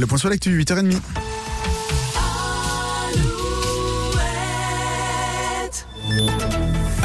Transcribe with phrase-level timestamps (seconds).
[0.00, 0.98] Le point sur l'actu, 8h30.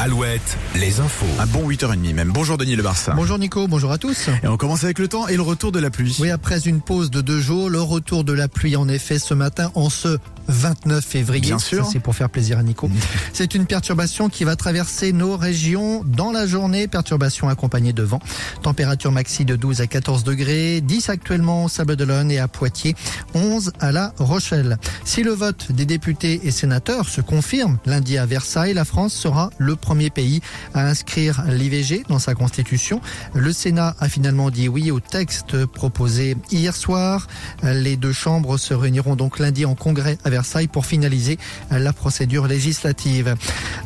[0.06, 1.26] Alouette, les infos.
[1.40, 2.30] Un bon 8h30 même.
[2.32, 3.12] Bonjour Denis Le Barça.
[3.16, 4.28] Bonjour Nico, bonjour à tous.
[4.44, 6.16] Et on commence avec le temps et le retour de la pluie.
[6.20, 9.34] Oui, après une pause de deux jours, le retour de la pluie en effet ce
[9.34, 11.40] matin en ce 29 février.
[11.40, 11.88] Bien sûr.
[11.90, 12.88] C'est pour faire plaisir à Nico.
[13.32, 16.86] C'est une perturbation qui va traverser nos régions dans la journée.
[16.86, 18.20] Perturbation accompagnée de vent.
[18.62, 20.80] Température maxi de 12 à 14 degrés.
[20.82, 22.94] 10 actuellement au Sable d'Olonne et à Poitiers.
[23.34, 24.78] 11 à La Rochelle.
[25.04, 29.50] Si le vote des députés et sénateurs se confirme lundi à Versailles, la France sera
[29.58, 30.40] le premier pays
[30.74, 33.00] à inscrire l'IVG dans sa constitution.
[33.34, 37.26] Le Sénat a finalement dit oui au texte proposé hier soir.
[37.62, 41.38] Les deux chambres se réuniront donc lundi en congrès à Versailles pour finaliser
[41.70, 43.34] la procédure législative.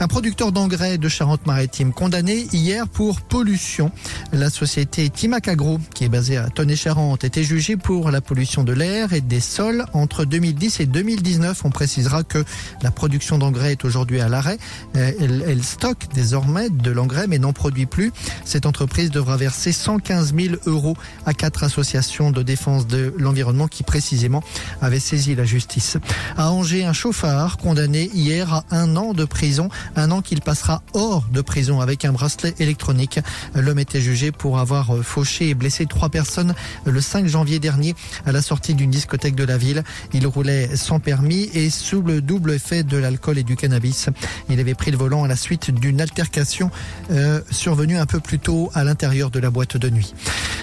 [0.00, 3.91] Un producteur d'engrais de Charente-Maritime condamné hier pour pollution.
[4.33, 8.72] La société Timac Agro, qui est basée à Tonnet-Charente, était jugée pour la pollution de
[8.72, 11.64] l'air et des sols entre 2010 et 2019.
[11.64, 12.45] On précisera que
[12.83, 14.58] la production d'engrais est aujourd'hui à l'arrêt.
[14.97, 18.12] Euh, Elle, elle stocke désormais de l'engrais mais n'en produit plus.
[18.45, 23.83] Cette entreprise devra verser 115 000 euros à quatre associations de défense de l'environnement qui
[23.83, 24.43] précisément
[24.81, 25.97] avaient saisi la justice.
[26.37, 30.83] À Angers, un chauffard condamné hier à un an de prison, un an qu'il passera
[30.95, 33.21] hors de prison avec un bracelet électronique.
[33.55, 37.95] L'homme était jugé pour avoir fauché et blessé trois personnes le 5 janvier dernier
[38.27, 39.84] à la sortie d'une discothèque de la ville.
[40.12, 44.09] Il roulait sans permis et sous le double effet de l'alcool et du cannabis.
[44.48, 46.70] Il avait pris le volant à la suite d'une altercation
[47.10, 50.14] euh, survenue un peu plus tôt à l'intérieur de la boîte de nuit.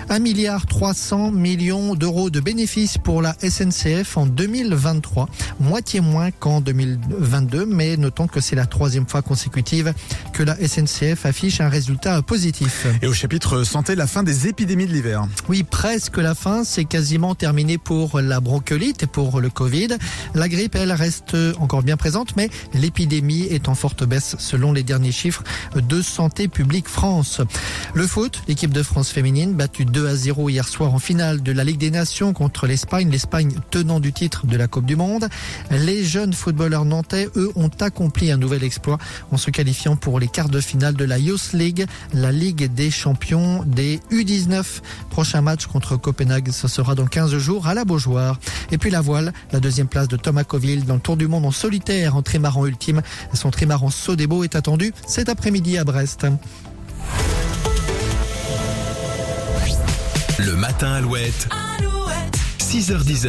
[0.10, 5.28] 1 milliard 300 millions d'euros de bénéfices pour la SNCF en 2023,
[5.60, 9.94] moitié moins qu'en 2022, mais notons que c'est la troisième fois consécutive
[10.32, 12.88] que la SNCF affiche un résultat positif.
[13.02, 15.28] Et au chapitre santé, la fin des épidémies de l'hiver.
[15.50, 19.90] Oui, presque la fin, c'est quasiment terminé pour la bronchiolite et pour le Covid.
[20.36, 24.84] La grippe, elle, reste encore bien présente, mais l'épidémie est en forte baisse selon les
[24.84, 25.44] derniers chiffres
[25.76, 27.42] de Santé publique France.
[27.94, 31.52] Le foot, l'équipe de France féminine, battue 2 à 0 hier soir en finale de
[31.52, 35.28] la Ligue des Nations contre l'Espagne, l'Espagne tenant du titre de la Coupe du Monde.
[35.72, 38.98] Les jeunes footballeurs nantais, eux, ont accompli un nouvel exploit
[39.32, 42.92] en se qualifiant pour les quarts de finale de la Youth League, la Ligue des
[42.92, 44.82] champions des U19.
[45.10, 48.40] Prochain match contre Copenhague, ce sera dans 15 jours à la Beaujoire.
[48.72, 51.46] Et puis la voile, la deuxième place de Thomas Coville dans le Tour du Monde
[51.46, 53.02] en solitaire en trimaran ultime.
[53.34, 56.28] Son trimaran Sodebo est attendu cet après-midi à Brest.
[60.40, 61.48] Le matin Alouette.
[62.60, 63.28] 6h10.